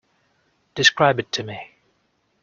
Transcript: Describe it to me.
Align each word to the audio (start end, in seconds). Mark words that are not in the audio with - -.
Describe 0.73 1.19
it 1.19 1.31
to 1.31 1.43
me. 1.43 1.75